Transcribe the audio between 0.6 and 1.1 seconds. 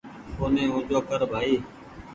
اونچو